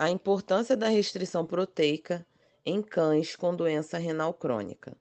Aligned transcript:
a 0.00 0.08
importância 0.08 0.74
da 0.74 0.88
restrição 0.88 1.44
proteica 1.44 2.26
em 2.64 2.80
cães 2.80 3.36
com 3.36 3.54
doença 3.54 3.98
renal 3.98 4.32
crônica. 4.32 4.96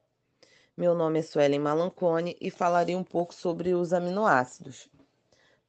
Meu 0.76 0.94
nome 0.94 1.20
é 1.20 1.22
Suelen 1.22 1.62
Malancone 1.62 2.36
e 2.42 2.52
falarei 2.52 2.98
um 2.98 3.04
pouco 3.04 3.34
sobre 3.34 3.74
os 3.74 3.94
aminoácidos. 3.94 4.90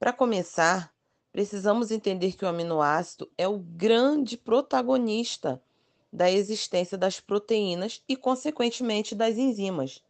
Para 0.01 0.13
começar, 0.13 0.93
precisamos 1.31 1.93
entender 1.93 2.33
que 2.33 2.45
o 2.45 2.49
aminoácido 2.49 3.31
é 3.39 3.47
o 3.47 3.61
grande 3.61 4.37
protagonista 4.37 5.63
da 6.13 6.29
existência 6.29 6.99
das 6.99 7.21
proteínas 7.21 8.03
e, 8.09 8.17
consequentemente, 8.17 9.15
das 9.15 9.39
enzimas. 9.39 10.03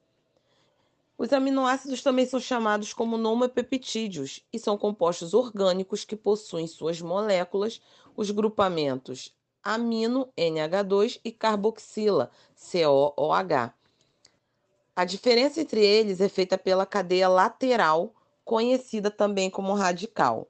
Os 1.19 1.31
aminoácidos 1.35 2.03
também 2.03 2.25
são 2.25 2.41
chamados 2.41 2.95
como 2.95 3.19
nomopeptídeos 3.19 4.43
e 4.51 4.59
são 4.59 4.79
compostos 4.79 5.35
orgânicos 5.35 6.07
que 6.07 6.17
possuem 6.17 6.67
suas 6.67 7.03
moléculas 7.03 7.83
os 8.21 8.31
grupamentos 8.31 9.35
amino 9.65 10.31
NH2 10.37 11.19
e 11.25 11.33
carboxila 11.33 12.31
COOH. 12.55 13.73
A 14.95 15.07
diferença 15.07 15.63
entre 15.63 15.83
eles 15.83 16.21
é 16.21 16.29
feita 16.29 16.59
pela 16.59 16.85
cadeia 16.85 17.31
lateral, 17.31 18.15
conhecida 18.45 19.11
também 19.11 19.49
como 19.49 19.73
radical. 19.73 20.47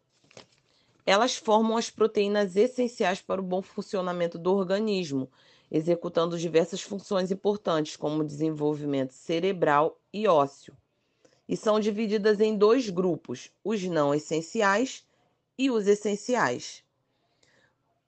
Elas 1.06 1.36
formam 1.36 1.76
as 1.76 1.88
proteínas 1.88 2.56
essenciais 2.56 3.22
para 3.22 3.40
o 3.40 3.44
bom 3.44 3.62
funcionamento 3.62 4.36
do 4.36 4.52
organismo, 4.52 5.30
executando 5.70 6.36
diversas 6.36 6.82
funções 6.82 7.30
importantes, 7.30 7.94
como 7.94 8.24
desenvolvimento 8.24 9.12
cerebral 9.12 9.96
e 10.12 10.26
ósseo. 10.26 10.76
E 11.48 11.56
são 11.56 11.78
divididas 11.78 12.40
em 12.40 12.58
dois 12.58 12.90
grupos: 12.90 13.48
os 13.62 13.80
não 13.84 14.12
essenciais 14.12 15.06
e 15.56 15.70
os 15.70 15.86
essenciais. 15.86 16.82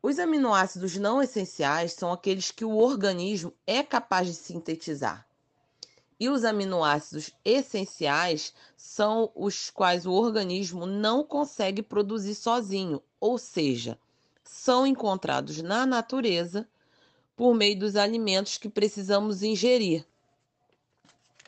Os 0.03 0.19
aminoácidos 0.19 0.97
não 0.97 1.23
essenciais 1.23 1.93
são 1.93 2.11
aqueles 2.11 2.51
que 2.51 2.65
o 2.65 2.77
organismo 2.77 3.55
é 3.65 3.85
capaz 3.85 4.27
de 4.27 4.35
sintetizar. 4.35 5.25
E 6.19 6.29
os 6.29 6.45
aminoácidos 6.45 7.31
essenciais 7.45 8.53
são 8.77 9.31
os 9.33 9.71
quais 9.71 10.05
o 10.05 10.13
organismo 10.13 10.87
não 10.87 11.23
consegue 11.23 11.83
produzir 11.83 12.35
sozinho, 12.35 13.01
ou 13.21 13.39
seja, 13.39 13.97
são 14.43 14.85
encontrados 14.85 15.63
na 15.63 15.87
natureza 15.87 16.69
por 17.37 17.55
meio 17.55 17.79
dos 17.79 17.95
alimentos 17.95 18.59
que 18.59 18.69
precisamos 18.69 19.45
ingerir. 19.45 20.05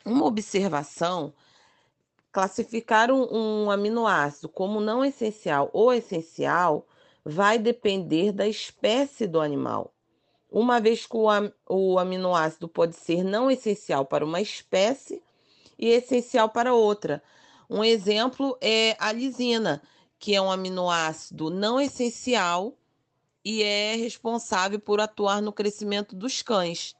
Uma 0.05 0.25
observação: 0.25 1.33
classificar 2.31 3.11
um, 3.11 3.65
um 3.65 3.71
aminoácido 3.71 4.47
como 4.47 4.79
não 4.79 5.03
essencial 5.03 5.69
ou 5.73 5.93
essencial 5.93 6.87
vai 7.25 7.57
depender 7.57 8.31
da 8.31 8.47
espécie 8.47 9.27
do 9.27 9.41
animal 9.41 9.95
uma 10.55 10.79
vez 10.79 11.05
que 11.05 11.17
o 11.67 11.99
aminoácido 11.99 12.69
pode 12.69 12.95
ser 12.95 13.25
não 13.25 13.51
essencial 13.51 14.05
para 14.05 14.23
uma 14.23 14.39
espécie 14.39 15.21
e 15.77 15.89
essencial 15.89 16.47
para 16.47 16.73
outra. 16.73 17.21
Um 17.69 17.83
exemplo 17.83 18.57
é 18.61 18.95
a 18.97 19.11
lisina, 19.11 19.81
que 20.17 20.33
é 20.33 20.41
um 20.41 20.49
aminoácido 20.49 21.49
não 21.49 21.77
essencial 21.77 22.73
e 23.43 23.63
é 23.63 23.95
responsável 23.95 24.79
por 24.79 25.01
atuar 25.01 25.41
no 25.41 25.51
crescimento 25.51 26.15
dos 26.15 26.41
cães. 26.41 26.95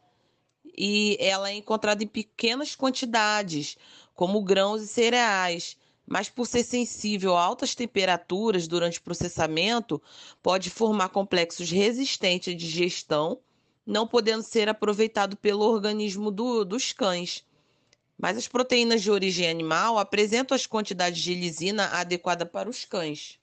E 0.77 1.15
ela 1.21 1.49
é 1.49 1.53
encontrada 1.53 2.03
em 2.03 2.07
pequenas 2.07 2.75
quantidades, 2.75 3.77
como 4.13 4.43
grãos 4.43 4.81
e 4.81 4.87
cereais, 4.87 5.77
mas 6.07 6.29
por 6.29 6.45
ser 6.45 6.63
sensível 6.63 7.35
a 7.35 7.43
altas 7.43 7.73
temperaturas 7.73 8.67
durante 8.67 8.99
o 8.99 9.01
processamento, 9.01 10.01
pode 10.41 10.69
formar 10.69 11.09
complexos 11.09 11.71
resistentes 11.71 12.53
à 12.53 12.57
digestão, 12.57 13.39
não 13.85 14.07
podendo 14.07 14.43
ser 14.43 14.69
aproveitado 14.69 15.35
pelo 15.35 15.63
organismo 15.63 16.29
do, 16.31 16.63
dos 16.63 16.93
cães. 16.93 17.43
Mas 18.17 18.37
as 18.37 18.47
proteínas 18.47 19.01
de 19.01 19.11
origem 19.11 19.49
animal 19.49 19.97
apresentam 19.97 20.55
as 20.55 20.65
quantidades 20.65 21.21
de 21.21 21.33
lisina 21.33 21.87
adequada 21.87 22.45
para 22.45 22.69
os 22.69 22.85
cães. 22.85 23.37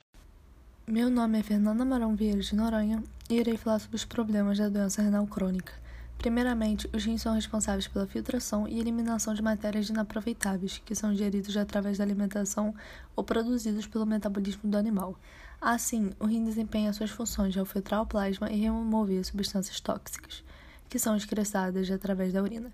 Meu 0.87 1.11
nome 1.11 1.39
é 1.39 1.43
Fernanda 1.43 1.84
Marão 1.84 2.17
Vieira 2.17 2.41
de 2.41 2.55
Noronha 2.55 3.03
e 3.29 3.34
irei 3.34 3.56
falar 3.56 3.79
sobre 3.79 3.97
os 3.97 4.05
problemas 4.05 4.59
da 4.59 4.69
doença 4.69 5.03
renal 5.03 5.27
crônica. 5.27 5.81
Primeiramente, 6.22 6.88
os 6.93 7.05
rins 7.05 7.21
são 7.21 7.34
responsáveis 7.34 7.88
pela 7.88 8.06
filtração 8.06 8.69
e 8.69 8.78
eliminação 8.78 9.34
de 9.34 9.43
matérias 9.43 9.88
inaproveitáveis, 9.88 10.81
que 10.87 10.94
são 10.94 11.12
ingeridos 11.12 11.56
através 11.56 11.99
da 11.99 12.05
alimentação 12.05 12.72
ou 13.16 13.25
produzidos 13.25 13.88
pelo 13.88 14.06
metabolismo 14.06 14.71
do 14.71 14.78
animal. 14.78 15.19
Assim, 15.61 16.12
o 16.21 16.27
rim 16.27 16.44
desempenha 16.44 16.93
suas 16.93 17.11
funções 17.11 17.53
de 17.53 17.65
filtrar 17.65 18.03
o 18.03 18.06
plasma 18.06 18.49
e 18.53 18.61
remover 18.61 19.25
substâncias 19.25 19.81
tóxicas, 19.81 20.44
que 20.88 20.97
são 20.97 21.16
excretadas 21.16 21.91
através 21.91 22.32
da 22.32 22.41
urina. 22.41 22.72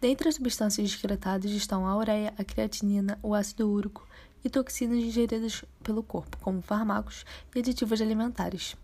Dentre 0.00 0.30
as 0.30 0.36
substâncias 0.36 0.88
excretadas 0.88 1.50
estão 1.50 1.86
a 1.86 1.94
ureia, 1.98 2.32
a 2.38 2.44
creatinina, 2.44 3.18
o 3.22 3.34
ácido 3.34 3.70
úrico 3.70 4.08
e 4.42 4.48
toxinas 4.48 5.04
ingeridas 5.04 5.62
pelo 5.82 6.02
corpo, 6.02 6.38
como 6.38 6.62
fármacos 6.62 7.26
e 7.54 7.58
aditivos 7.58 8.00
alimentares. 8.00 8.74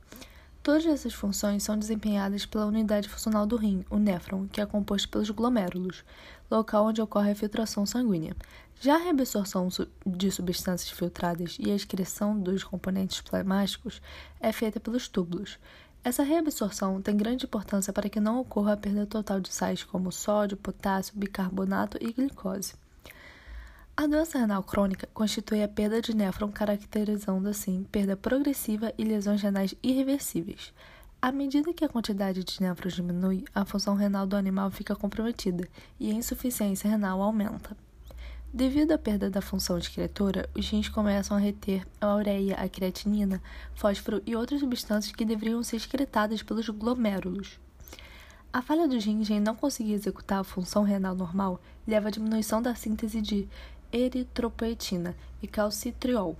Todas 0.62 0.86
essas 0.86 1.12
funções 1.12 1.64
são 1.64 1.76
desempenhadas 1.76 2.46
pela 2.46 2.66
unidade 2.66 3.08
funcional 3.08 3.44
do 3.44 3.56
rim, 3.56 3.84
o 3.90 3.98
néfron, 3.98 4.46
que 4.46 4.60
é 4.60 4.66
composto 4.66 5.08
pelos 5.08 5.28
glomérulos, 5.28 6.04
local 6.48 6.86
onde 6.86 7.02
ocorre 7.02 7.32
a 7.32 7.34
filtração 7.34 7.84
sanguínea. 7.84 8.36
Já 8.80 8.94
a 8.94 8.98
reabsorção 8.98 9.68
de 10.06 10.30
substâncias 10.30 10.90
filtradas 10.90 11.56
e 11.58 11.68
a 11.68 11.74
excreção 11.74 12.38
dos 12.38 12.62
componentes 12.62 13.20
plasmáticos 13.20 14.00
é 14.38 14.52
feita 14.52 14.78
pelos 14.78 15.08
túbulos. 15.08 15.58
Essa 16.04 16.22
reabsorção 16.22 17.02
tem 17.02 17.16
grande 17.16 17.44
importância 17.44 17.92
para 17.92 18.08
que 18.08 18.20
não 18.20 18.38
ocorra 18.38 18.74
a 18.74 18.76
perda 18.76 19.04
total 19.04 19.40
de 19.40 19.52
sais 19.52 19.82
como 19.82 20.12
sódio, 20.12 20.56
potássio, 20.56 21.14
bicarbonato 21.16 21.98
e 22.00 22.12
glicose. 22.12 22.74
A 24.02 24.06
doença 24.08 24.36
renal 24.36 24.64
crônica 24.64 25.08
constitui 25.14 25.62
a 25.62 25.68
perda 25.68 26.02
de 26.02 26.12
néfron, 26.12 26.50
caracterizando 26.50 27.48
assim 27.48 27.84
perda 27.84 28.16
progressiva 28.16 28.92
e 28.98 29.04
lesões 29.04 29.40
renais 29.40 29.76
irreversíveis. 29.80 30.74
À 31.20 31.30
medida 31.30 31.72
que 31.72 31.84
a 31.84 31.88
quantidade 31.88 32.42
de 32.42 32.60
néfrons 32.60 32.94
diminui, 32.94 33.44
a 33.54 33.64
função 33.64 33.94
renal 33.94 34.26
do 34.26 34.34
animal 34.34 34.72
fica 34.72 34.96
comprometida 34.96 35.68
e 36.00 36.10
a 36.10 36.14
insuficiência 36.14 36.90
renal 36.90 37.22
aumenta. 37.22 37.76
Devido 38.52 38.90
à 38.90 38.98
perda 38.98 39.30
da 39.30 39.40
função 39.40 39.78
excretora, 39.78 40.50
os 40.52 40.68
rins 40.68 40.88
começam 40.88 41.36
a 41.36 41.40
reter 41.40 41.86
a 42.00 42.16
ureia, 42.16 42.56
a 42.56 42.68
creatinina, 42.68 43.40
fósforo 43.72 44.20
e 44.26 44.34
outras 44.34 44.58
substâncias 44.58 45.14
que 45.14 45.24
deveriam 45.24 45.62
ser 45.62 45.76
excretadas 45.76 46.42
pelos 46.42 46.68
glomérulos. 46.68 47.60
A 48.52 48.60
falha 48.60 48.88
dos 48.88 49.04
rins 49.04 49.30
em 49.30 49.38
não 49.38 49.54
conseguir 49.54 49.92
executar 49.92 50.40
a 50.40 50.44
função 50.44 50.82
renal 50.82 51.14
normal 51.14 51.60
leva 51.86 52.08
à 52.08 52.10
diminuição 52.10 52.60
da 52.60 52.74
síntese 52.74 53.20
de 53.20 53.48
eritropoetina 53.92 55.14
e 55.42 55.46
calcitriol, 55.46 56.34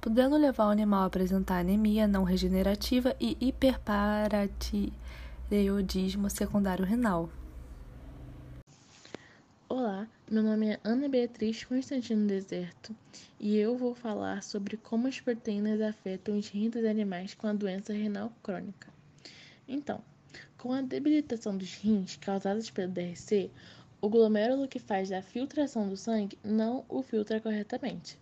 podendo 0.00 0.36
levar 0.36 0.66
o 0.66 0.70
animal 0.70 1.02
a 1.02 1.06
apresentar 1.06 1.58
anemia 1.58 2.06
não 2.06 2.22
regenerativa 2.22 3.16
e 3.18 3.36
hiperparatireoidismo 3.40 6.28
secundário 6.28 6.84
renal. 6.84 7.30
Olá, 9.68 10.06
meu 10.30 10.42
nome 10.42 10.70
é 10.70 10.80
Ana 10.84 11.08
Beatriz 11.08 11.64
Constantino 11.64 12.26
Deserto 12.26 12.94
e 13.40 13.56
eu 13.56 13.76
vou 13.76 13.94
falar 13.94 14.42
sobre 14.42 14.76
como 14.76 15.08
as 15.08 15.20
proteínas 15.20 15.80
afetam 15.80 16.38
os 16.38 16.48
rins 16.48 16.72
dos 16.72 16.84
animais 16.84 17.34
com 17.34 17.46
a 17.46 17.52
doença 17.52 17.92
renal 17.92 18.32
crônica. 18.42 18.88
Então, 19.66 20.02
com 20.56 20.72
a 20.72 20.82
debilitação 20.82 21.56
dos 21.56 21.74
rins 21.74 22.16
causadas 22.16 22.70
pelo 22.70 22.92
DRC, 22.92 23.50
o 24.00 24.08
glomérulo 24.08 24.68
que 24.68 24.78
faz 24.78 25.10
a 25.10 25.20
filtração 25.20 25.88
do 25.88 25.96
sangue 25.96 26.38
não 26.44 26.84
o 26.88 27.02
filtra 27.02 27.40
corretamente. 27.40 28.16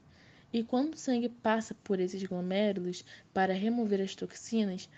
E 0.50 0.62
quando 0.62 0.94
o 0.94 0.98
sangue 0.98 1.28
passa 1.28 1.74
por 1.84 2.00
esses 2.00 2.22
glomérulos 2.22 3.04
para 3.34 3.52
remover 3.52 4.00
as 4.00 4.14
toxinas, 4.14 4.88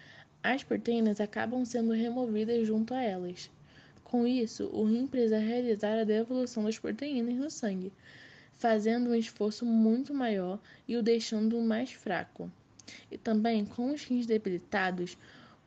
as 0.40 0.62
proteínas 0.62 1.20
acabam 1.20 1.64
sendo 1.64 1.92
removidas 1.92 2.64
junto 2.64 2.94
a 2.94 3.02
elas. 3.02 3.50
Com 4.04 4.24
isso, 4.24 4.70
o 4.72 4.84
rim 4.84 5.06
precisa 5.06 5.38
realizar 5.38 5.98
a 5.98 6.04
devolução 6.04 6.62
das 6.62 6.78
proteínas 6.78 7.34
no 7.34 7.50
sangue, 7.50 7.92
fazendo 8.56 9.10
um 9.10 9.14
esforço 9.14 9.66
muito 9.66 10.14
maior 10.14 10.60
e 10.86 10.96
o 10.96 11.02
deixando 11.02 11.60
mais 11.60 11.90
fraco. 11.90 12.50
E 13.10 13.18
também, 13.18 13.64
com 13.64 13.92
os 13.92 14.04
rins 14.04 14.26
debilitados, 14.26 15.18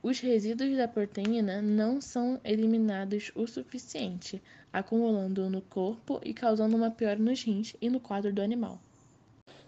os 0.04 0.20
resíduos 0.20 0.76
da 0.76 0.88
proteína 0.88 1.62
não 1.62 2.02
são 2.02 2.40
eliminados 2.44 3.32
o 3.36 3.46
suficiente, 3.46 4.42
acumulando 4.74 5.50
no 5.50 5.62
corpo 5.62 6.20
e 6.24 6.34
causando 6.34 6.76
uma 6.76 6.90
piora 6.90 7.20
nos 7.20 7.44
rins 7.44 7.76
e 7.80 7.90
no 7.90 8.00
quadro 8.00 8.34
do 8.34 8.42
animal. 8.42 8.80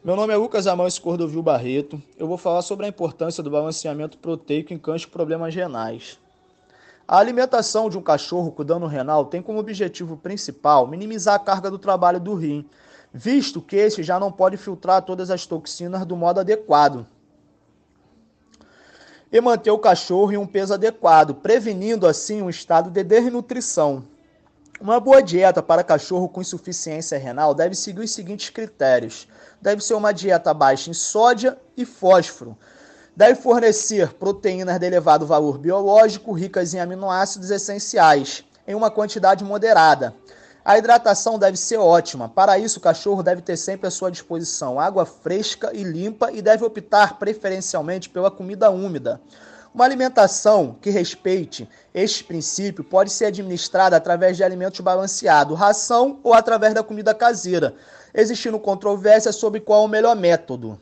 Meu 0.03 0.15
nome 0.15 0.33
é 0.33 0.37
Lucas 0.37 0.65
Amães 0.65 0.97
Cordovil 0.97 1.41
Barreto. 1.43 2.01
Eu 2.17 2.27
vou 2.27 2.37
falar 2.37 2.61
sobre 2.61 2.85
a 2.85 2.89
importância 2.89 3.43
do 3.43 3.51
balanceamento 3.51 4.17
proteico 4.17 4.73
em 4.73 4.77
cães 4.77 5.05
com 5.05 5.11
problemas 5.11 5.53
renais. 5.53 6.19
A 7.07 7.17
alimentação 7.19 7.89
de 7.89 7.97
um 7.97 8.01
cachorro 8.01 8.51
com 8.51 8.65
dano 8.65 8.87
renal 8.87 9.25
tem 9.25 9.41
como 9.41 9.59
objetivo 9.59 10.17
principal 10.17 10.87
minimizar 10.87 11.35
a 11.35 11.39
carga 11.39 11.69
do 11.69 11.77
trabalho 11.77 12.19
do 12.19 12.33
rim, 12.33 12.65
visto 13.13 13.61
que 13.61 13.75
este 13.75 14.01
já 14.01 14.19
não 14.19 14.31
pode 14.31 14.57
filtrar 14.57 15.03
todas 15.03 15.29
as 15.29 15.45
toxinas 15.45 16.05
do 16.05 16.17
modo 16.17 16.39
adequado. 16.39 17.05
E 19.33 19.41
manter 19.41 19.71
o 19.71 19.79
cachorro 19.79 20.31
em 20.31 20.37
um 20.37 20.45
peso 20.45 20.75
adequado, 20.75 21.33
prevenindo 21.33 22.05
assim 22.05 22.43
um 22.43 22.51
estado 22.51 22.91
de 22.91 23.03
desnutrição. 23.03 24.03
Uma 24.79 24.99
boa 24.99 25.23
dieta 25.23 25.63
para 25.63 25.83
cachorro 25.83 26.29
com 26.29 26.39
insuficiência 26.39 27.17
renal 27.17 27.55
deve 27.55 27.73
seguir 27.73 28.01
os 28.01 28.11
seguintes 28.11 28.51
critérios: 28.51 29.27
deve 29.59 29.83
ser 29.83 29.95
uma 29.95 30.13
dieta 30.13 30.53
baixa 30.53 30.91
em 30.91 30.93
sódio 30.93 31.55
e 31.75 31.83
fósforo, 31.83 32.55
deve 33.15 33.41
fornecer 33.41 34.13
proteínas 34.13 34.77
de 34.77 34.85
elevado 34.85 35.25
valor 35.25 35.57
biológico, 35.57 36.31
ricas 36.31 36.75
em 36.75 36.79
aminoácidos 36.79 37.49
essenciais, 37.49 38.45
em 38.67 38.75
uma 38.75 38.91
quantidade 38.91 39.43
moderada. 39.43 40.13
A 40.65 40.77
hidratação 40.77 41.37
deve 41.37 41.57
ser 41.57 41.77
ótima. 41.77 42.29
Para 42.29 42.57
isso, 42.57 42.79
o 42.79 42.81
cachorro 42.81 43.21
deve 43.21 43.41
ter 43.41 43.57
sempre 43.57 43.87
à 43.87 43.91
sua 43.91 44.09
disposição 44.09 44.79
água 44.79 45.05
fresca 45.05 45.71
e 45.73 45.83
limpa 45.83 46.31
e 46.31 46.41
deve 46.41 46.63
optar 46.63 47.19
preferencialmente 47.19 48.09
pela 48.09 48.31
comida 48.31 48.69
úmida. 48.69 49.19
Uma 49.73 49.83
alimentação 49.83 50.77
que 50.79 50.89
respeite 50.89 51.67
este 51.93 52.23
princípio 52.23 52.83
pode 52.83 53.11
ser 53.11 53.25
administrada 53.25 53.97
através 53.97 54.37
de 54.37 54.43
alimentos 54.43 54.79
balanceados, 54.79 55.57
ração 55.57 56.19
ou 56.23 56.33
através 56.33 56.73
da 56.73 56.83
comida 56.83 57.13
caseira, 57.13 57.75
existindo 58.13 58.59
controvérsia 58.59 59.33
sobre 59.33 59.59
qual 59.59 59.83
o 59.83 59.87
melhor 59.87 60.15
método. 60.15 60.79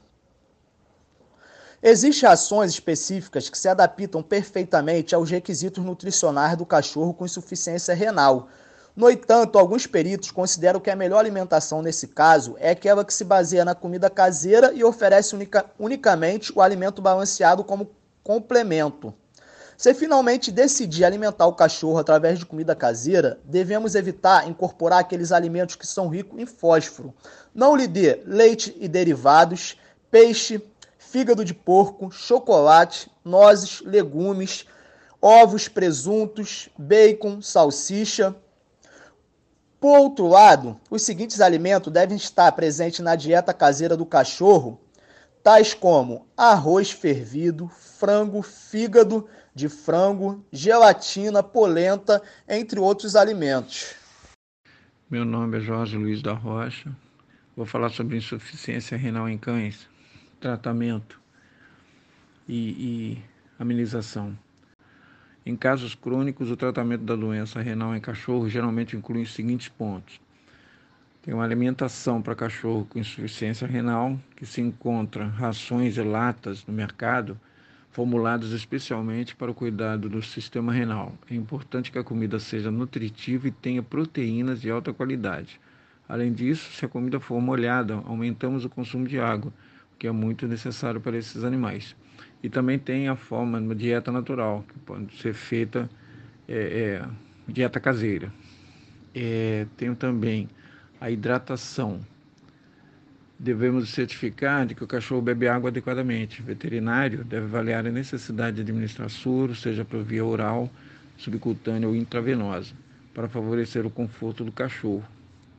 Existem 1.81 2.29
ações 2.29 2.69
específicas 2.69 3.49
que 3.49 3.57
se 3.57 3.67
adaptam 3.67 4.21
perfeitamente 4.21 5.15
aos 5.15 5.31
requisitos 5.31 5.83
nutricionais 5.83 6.55
do 6.55 6.65
cachorro 6.65 7.13
com 7.13 7.25
insuficiência 7.25 7.95
renal. 7.95 8.49
No 8.95 9.09
entanto, 9.09 9.57
alguns 9.57 9.87
peritos 9.87 10.31
consideram 10.31 10.79
que 10.79 10.89
a 10.89 10.95
melhor 10.95 11.19
alimentação 11.19 11.81
nesse 11.81 12.07
caso 12.07 12.55
é 12.59 12.71
aquela 12.71 13.05
que 13.05 13.13
se 13.13 13.23
baseia 13.23 13.63
na 13.63 13.73
comida 13.73 14.09
caseira 14.09 14.73
e 14.73 14.83
oferece 14.83 15.33
unica, 15.33 15.65
unicamente 15.79 16.51
o 16.53 16.61
alimento 16.61 17.01
balanceado 17.01 17.63
como 17.63 17.89
complemento. 18.23 19.13
Se 19.77 19.95
finalmente 19.95 20.51
decidir 20.51 21.05
alimentar 21.05 21.47
o 21.47 21.55
cachorro 21.55 21.97
através 21.97 22.37
de 22.37 22.45
comida 22.45 22.75
caseira, 22.75 23.39
devemos 23.43 23.95
evitar 23.95 24.47
incorporar 24.47 24.99
aqueles 24.99 25.31
alimentos 25.31 25.75
que 25.75 25.87
são 25.87 26.07
ricos 26.07 26.39
em 26.39 26.45
fósforo. 26.45 27.13
Não 27.51 27.75
lhe 27.75 27.87
dê 27.87 28.21
leite 28.25 28.77
e 28.79 28.87
derivados, 28.87 29.75
peixe, 30.11 30.61
fígado 30.99 31.43
de 31.43 31.55
porco, 31.55 32.11
chocolate, 32.11 33.09
nozes, 33.25 33.81
legumes, 33.83 34.67
ovos, 35.19 35.67
presuntos, 35.67 36.69
bacon, 36.77 37.41
salsicha. 37.41 38.35
Por 39.81 39.97
outro 39.97 40.27
lado, 40.27 40.79
os 40.91 41.01
seguintes 41.01 41.41
alimentos 41.41 41.91
devem 41.91 42.15
estar 42.15 42.51
presentes 42.51 42.99
na 42.99 43.15
dieta 43.15 43.51
caseira 43.51 43.97
do 43.97 44.05
cachorro, 44.05 44.79
tais 45.41 45.73
como 45.73 46.27
arroz 46.37 46.91
fervido, 46.91 47.67
frango, 47.67 48.43
fígado 48.43 49.27
de 49.55 49.67
frango, 49.67 50.45
gelatina, 50.51 51.41
polenta, 51.41 52.21
entre 52.47 52.79
outros 52.79 53.15
alimentos. 53.15 53.95
Meu 55.09 55.25
nome 55.25 55.57
é 55.57 55.61
Jorge 55.61 55.97
Luiz 55.97 56.21
da 56.21 56.33
Rocha. 56.33 56.95
Vou 57.57 57.65
falar 57.65 57.89
sobre 57.89 58.17
insuficiência 58.17 58.95
renal 58.95 59.27
em 59.27 59.37
cães 59.37 59.89
tratamento 60.39 61.19
e, 62.47 63.17
e 63.17 63.23
amenização. 63.57 64.37
Em 65.43 65.55
casos 65.55 65.95
crônicos, 65.95 66.51
o 66.51 66.55
tratamento 66.55 67.03
da 67.03 67.15
doença 67.15 67.59
renal 67.61 67.95
em 67.95 67.99
cachorro 67.99 68.47
geralmente 68.47 68.95
inclui 68.95 69.23
os 69.23 69.33
seguintes 69.33 69.67
pontos. 69.69 70.21
Tem 71.23 71.33
uma 71.33 71.43
alimentação 71.43 72.21
para 72.21 72.35
cachorro 72.35 72.85
com 72.85 72.99
insuficiência 72.99 73.67
renal, 73.67 74.19
que 74.35 74.45
se 74.45 74.61
encontra 74.61 75.25
rações 75.25 75.97
e 75.97 76.01
latas 76.03 76.65
no 76.65 76.73
mercado, 76.73 77.39
formuladas 77.91 78.51
especialmente 78.51 79.35
para 79.35 79.49
o 79.49 79.55
cuidado 79.55 80.07
do 80.07 80.21
sistema 80.21 80.71
renal. 80.71 81.13
É 81.29 81.35
importante 81.35 81.91
que 81.91 81.97
a 81.97 82.03
comida 82.03 82.39
seja 82.39 82.69
nutritiva 82.69 83.47
e 83.47 83.51
tenha 83.51 83.81
proteínas 83.81 84.61
de 84.61 84.69
alta 84.69 84.93
qualidade. 84.93 85.59
Além 86.07 86.31
disso, 86.31 86.71
se 86.71 86.85
a 86.85 86.89
comida 86.89 87.19
for 87.19 87.41
molhada, 87.41 87.95
aumentamos 88.05 88.63
o 88.63 88.69
consumo 88.69 89.07
de 89.07 89.19
água 89.19 89.51
que 90.01 90.07
é 90.07 90.11
muito 90.11 90.47
necessário 90.47 90.99
para 90.99 91.15
esses 91.15 91.43
animais. 91.43 91.95
E 92.43 92.49
também 92.49 92.79
tem 92.79 93.07
a 93.07 93.15
forma, 93.15 93.59
uma 93.59 93.75
dieta 93.75 94.11
natural, 94.11 94.65
que 94.67 94.79
pode 94.79 95.15
ser 95.17 95.33
feita, 95.33 95.89
é, 96.47 97.01
é, 97.01 97.07
dieta 97.47 97.79
caseira. 97.79 98.33
É, 99.13 99.67
tem 99.77 99.93
também 99.93 100.49
a 100.99 101.11
hidratação. 101.11 101.99
Devemos 103.37 103.89
certificar 103.89 104.65
de 104.65 104.73
que 104.73 104.83
o 104.83 104.87
cachorro 104.87 105.21
bebe 105.21 105.47
água 105.47 105.69
adequadamente. 105.69 106.41
O 106.41 106.43
veterinário 106.43 107.23
deve 107.23 107.45
avaliar 107.45 107.85
a 107.85 107.91
necessidade 107.91 108.55
de 108.55 108.61
administrar 108.63 109.09
soro, 109.09 109.53
seja 109.53 109.85
por 109.85 110.03
via 110.03 110.25
oral, 110.25 110.69
subcutânea 111.17 111.87
ou 111.87 111.95
intravenosa, 111.95 112.73
para 113.13 113.27
favorecer 113.27 113.85
o 113.85 113.89
conforto 113.89 114.43
do 114.43 114.51
cachorro. 114.51 115.05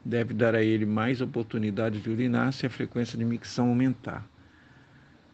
Deve 0.05 0.35
dar 0.35 0.55
a 0.55 0.63
ele 0.63 0.85
mais 0.85 1.21
oportunidades 1.21 2.03
de 2.03 2.11
urinar 2.11 2.53
se 2.53 2.67
a 2.67 2.71
frequência 2.71 3.17
de 3.17 3.25
micção 3.25 3.69
aumentar 3.69 4.32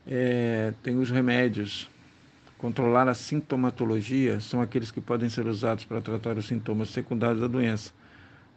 é, 0.09 0.73
tem 0.83 0.99
os 0.99 1.11
remédios. 1.11 1.89
Controlar 2.57 3.07
a 3.07 3.15
sintomatologia 3.15 4.41
são 4.41 4.61
aqueles 4.61 4.91
que 4.91 5.01
podem 5.01 5.29
ser 5.29 5.47
usados 5.47 5.85
para 5.85 6.01
tratar 6.01 6.37
os 6.39 6.47
sintomas 6.47 6.89
secundários 6.89 7.41
da 7.41 7.47
doença, 7.47 7.93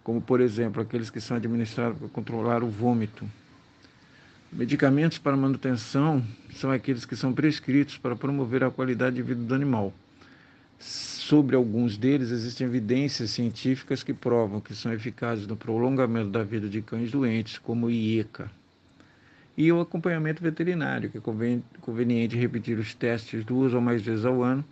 como, 0.04 0.20
por 0.20 0.42
exemplo, 0.42 0.82
aqueles 0.82 1.10
que 1.10 1.22
são 1.22 1.38
administrados 1.38 2.00
para 2.00 2.08
controlar 2.08 2.64
o 2.64 2.70
vômito. 2.70 3.30
Medicamentos 4.52 5.18
para 5.18 5.38
manutenção 5.38 6.26
são 6.56 6.72
aqueles 6.72 7.06
que 7.06 7.16
são 7.16 7.32
prescritos 7.32 7.98
para 7.98 8.16
promover 8.16 8.64
a 8.64 8.72
qualidade 8.72 9.18
de 9.18 9.22
vida 9.22 9.44
do 9.44 9.54
animal. 9.54 9.94
Sobre 10.80 11.56
alguns 11.56 11.96
deles 11.96 12.32
existem 12.32 12.66
evidências 12.66 13.30
científicas 13.30 14.02
que 14.02 14.14
provam 14.14 14.60
que 14.60 14.74
são 14.74 14.92
eficazes 14.92 15.46
no 15.46 15.56
prolongamento 15.56 16.32
da 16.32 16.44
vida 16.44 16.68
de 16.68 16.82
cães 16.82 17.12
doentes, 17.12 17.60
como 17.60 17.86
o 17.86 17.92
IECA 17.92 18.50
e 19.58 19.72
o 19.72 19.82
acompanhamento 19.82 20.42
veterinário, 20.42 21.10
que 21.10 21.18
é 21.18 21.22
conveniente 21.82 22.38
repetir 22.38 22.78
os 22.80 22.94
testes 22.94 23.44
duas 23.44 23.74
ou 23.74 23.82
mais 23.82 24.02
vezes 24.02 24.26
ao 24.26 24.42
ano, 24.42 24.64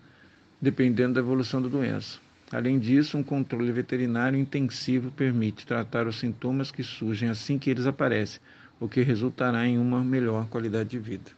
dependendo 0.62 1.16
da 1.16 1.20
evolução 1.20 1.62
da 1.62 1.68
doença. 1.68 2.20
Além 2.52 2.80
disso, 2.80 3.18
um 3.18 3.24
controle 3.24 3.72
veterinário 3.72 4.40
intensivo 4.40 5.12
permite 5.12 5.68
tratar 5.68 6.08
os 6.08 6.20
sintomas 6.20 6.72
que 6.72 6.84
surgem 6.84 7.30
assim 7.30 7.60
que 7.60 7.70
eles 7.70 7.86
aparecem, 7.86 8.42
o 8.80 8.88
que 8.88 9.02
resultará 9.02 9.68
em 9.68 9.78
uma 9.78 10.04
melhor 10.04 10.48
qualidade 10.48 10.90
de 10.90 11.00
vida. 11.00 11.32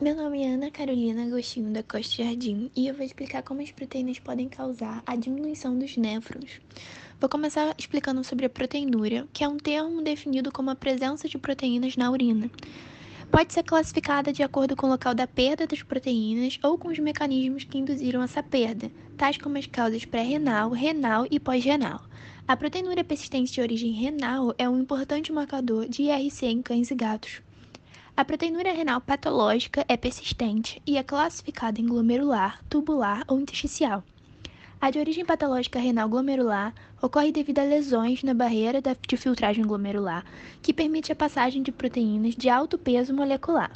Meu 0.00 0.14
nome 0.14 0.42
é 0.42 0.52
Ana 0.52 0.70
Carolina 0.70 1.24
Agostinho 1.24 1.72
da 1.72 1.82
Costa 1.82 2.22
Jardim 2.22 2.70
e 2.76 2.86
eu 2.86 2.94
vou 2.94 3.06
explicar 3.06 3.42
como 3.42 3.62
as 3.62 3.70
proteínas 3.70 4.18
podem 4.18 4.46
causar 4.46 5.02
a 5.06 5.16
diminuição 5.16 5.78
dos 5.78 5.96
néfrons. 5.96 6.60
Vou 7.18 7.30
começar 7.30 7.74
explicando 7.78 8.22
sobre 8.22 8.44
a 8.44 8.50
proteinúria, 8.50 9.26
que 9.32 9.42
é 9.42 9.48
um 9.48 9.56
termo 9.56 10.02
definido 10.02 10.52
como 10.52 10.68
a 10.68 10.74
presença 10.74 11.26
de 11.26 11.38
proteínas 11.38 11.96
na 11.96 12.10
urina. 12.10 12.50
Pode 13.30 13.54
ser 13.54 13.62
classificada 13.62 14.34
de 14.34 14.42
acordo 14.42 14.76
com 14.76 14.86
o 14.86 14.90
local 14.90 15.14
da 15.14 15.26
perda 15.26 15.66
das 15.66 15.82
proteínas 15.82 16.58
ou 16.62 16.76
com 16.76 16.88
os 16.88 16.98
mecanismos 16.98 17.64
que 17.64 17.78
induziram 17.78 18.22
essa 18.22 18.42
perda, 18.42 18.90
tais 19.16 19.38
como 19.38 19.56
as 19.56 19.66
causas 19.66 20.04
pré-renal, 20.04 20.70
renal 20.70 21.26
e 21.30 21.40
pós-renal. 21.40 22.02
A 22.46 22.54
proteinúria 22.54 23.02
persistente 23.02 23.50
de 23.50 23.62
origem 23.62 23.92
renal 23.92 24.54
é 24.58 24.68
um 24.68 24.78
importante 24.78 25.32
marcador 25.32 25.88
de 25.88 26.02
IRC 26.02 26.44
em 26.44 26.60
cães 26.60 26.90
e 26.90 26.94
gatos. 26.94 27.40
A 28.14 28.26
proteinúria 28.26 28.74
renal 28.74 29.00
patológica 29.00 29.86
é 29.88 29.96
persistente 29.96 30.82
e 30.86 30.98
é 30.98 31.02
classificada 31.02 31.80
em 31.80 31.86
glomerular, 31.86 32.60
tubular 32.68 33.24
ou 33.26 33.40
intersticial. 33.40 34.04
A 34.78 34.90
de 34.90 34.98
origem 34.98 35.24
patológica 35.24 35.78
renal 35.78 36.06
glomerular 36.06 36.74
ocorre 37.06 37.30
devido 37.30 37.60
a 37.60 37.64
lesões 37.64 38.22
na 38.22 38.34
barreira 38.34 38.82
de 38.82 39.16
filtragem 39.16 39.64
glomerular, 39.64 40.24
que 40.60 40.74
permite 40.74 41.12
a 41.12 41.16
passagem 41.16 41.62
de 41.62 41.70
proteínas 41.70 42.34
de 42.34 42.48
alto 42.48 42.76
peso 42.76 43.14
molecular. 43.14 43.70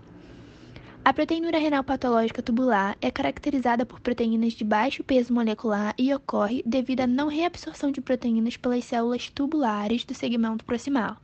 A 1.03 1.15
proteinúria 1.15 1.59
renal 1.59 1.83
patológica 1.83 2.43
tubular 2.43 2.97
é 3.01 3.11
caracterizada 3.11 3.87
por 3.87 4.01
proteínas 4.01 4.53
de 4.53 4.65
baixo 4.65 5.03
peso 5.03 5.33
molecular 5.33 5.95
e 5.97 6.13
ocorre 6.13 6.63
devido 6.67 7.01
à 7.01 7.07
não 7.07 7.29
reabsorção 7.29 7.91
de 7.91 8.03
proteínas 8.03 8.57
pelas 8.57 8.85
células 8.85 9.31
tubulares 9.31 10.05
do 10.05 10.13
segmento 10.13 10.65
proximal. 10.65 11.17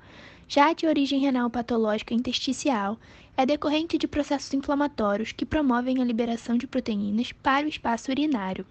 Já 0.49 0.71
a 0.71 0.73
de 0.73 0.87
origem 0.87 1.21
renal 1.21 1.51
patológica 1.51 2.15
intersticial 2.15 2.99
é 3.37 3.45
decorrente 3.45 3.99
de 3.99 4.09
processos 4.09 4.55
inflamatórios 4.55 5.33
que 5.33 5.45
promovem 5.45 6.01
a 6.01 6.05
liberação 6.05 6.57
de 6.57 6.67
proteínas 6.67 7.33
para 7.33 7.67
o 7.67 7.69
espaço 7.69 8.11
urinário. 8.11 8.65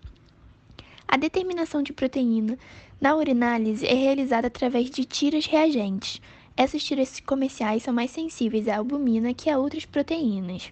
A 1.07 1.17
determinação 1.17 1.83
de 1.83 1.93
proteína 1.93 2.57
na 2.99 3.15
urinálise 3.15 3.85
é 3.85 3.93
realizada 3.93 4.47
através 4.47 4.89
de 4.89 5.05
tiras 5.05 5.45
reagentes. 5.45 6.21
Essas 6.57 6.83
tiras 6.83 7.19
comerciais 7.19 7.83
são 7.83 7.93
mais 7.93 8.11
sensíveis 8.11 8.67
à 8.67 8.77
albumina 8.77 9.33
que 9.33 9.49
a 9.49 9.57
outras 9.57 9.85
proteínas. 9.85 10.71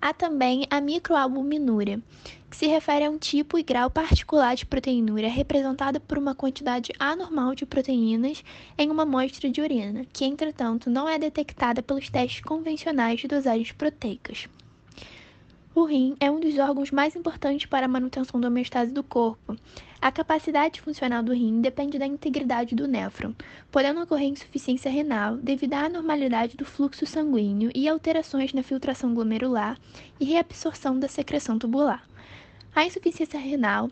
Há 0.00 0.12
também 0.12 0.66
a 0.68 0.80
microalbuminúria, 0.80 2.02
que 2.50 2.56
se 2.56 2.66
refere 2.66 3.04
a 3.04 3.10
um 3.10 3.18
tipo 3.18 3.56
e 3.56 3.62
grau 3.62 3.88
particular 3.88 4.56
de 4.56 4.66
proteinúria 4.66 5.30
representada 5.30 6.00
por 6.00 6.18
uma 6.18 6.34
quantidade 6.34 6.92
anormal 6.98 7.54
de 7.54 7.64
proteínas 7.64 8.42
em 8.76 8.90
uma 8.90 9.04
amostra 9.04 9.48
de 9.48 9.60
urina, 9.60 10.04
que, 10.12 10.24
entretanto, 10.24 10.90
não 10.90 11.08
é 11.08 11.18
detectada 11.18 11.82
pelos 11.82 12.10
testes 12.10 12.40
convencionais 12.40 13.20
de 13.20 13.28
dosagens 13.28 13.70
proteicas. 13.70 14.48
O 15.74 15.84
rim 15.84 16.14
é 16.20 16.30
um 16.30 16.38
dos 16.38 16.58
órgãos 16.58 16.90
mais 16.90 17.16
importantes 17.16 17.64
para 17.64 17.86
a 17.86 17.88
manutenção 17.88 18.38
da 18.38 18.48
homeostase 18.48 18.92
do 18.92 19.02
corpo. 19.02 19.56
A 20.02 20.12
capacidade 20.12 20.82
funcional 20.82 21.22
do 21.22 21.32
rim 21.32 21.62
depende 21.62 21.98
da 21.98 22.04
integridade 22.04 22.74
do 22.74 22.86
néfron, 22.86 23.32
podendo 23.70 24.02
ocorrer 24.02 24.28
insuficiência 24.28 24.90
renal 24.90 25.38
devido 25.38 25.72
à 25.72 25.86
anormalidade 25.86 26.58
do 26.58 26.66
fluxo 26.66 27.06
sanguíneo 27.06 27.70
e 27.74 27.88
alterações 27.88 28.52
na 28.52 28.62
filtração 28.62 29.14
glomerular 29.14 29.78
e 30.20 30.26
reabsorção 30.26 30.98
da 30.98 31.08
secreção 31.08 31.58
tubular. 31.58 32.06
A 32.74 32.84
insuficiência 32.84 33.40
renal 33.40 33.90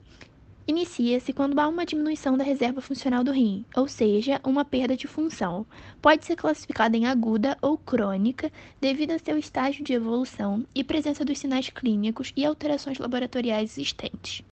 Inicia-se 0.71 1.33
quando 1.33 1.59
há 1.59 1.67
uma 1.67 1.85
diminuição 1.85 2.39
da 2.39 2.45
reserva 2.45 2.81
funcional 2.81 3.25
do 3.25 3.33
rim, 3.33 3.65
ou 3.75 3.89
seja, 3.89 4.41
uma 4.45 4.65
perda 4.65 4.97
de 4.97 5.09
função. 5.09 5.67
Pode 6.01 6.25
ser 6.25 6.37
classificada 6.37 6.97
em 6.97 7.07
aguda 7.07 7.59
ou 7.61 7.77
crônica 7.77 8.53
devido 8.81 9.11
ao 9.11 9.19
seu 9.19 9.37
estágio 9.37 9.83
de 9.83 9.95
evolução 9.95 10.65
e 10.73 10.85
presença 10.85 11.25
dos 11.25 11.41
sinais 11.41 11.69
clínicos 11.71 12.33
e 12.37 12.47
alterações 12.47 13.01
laboratoriais 13.01 13.73
existentes. 13.73 14.45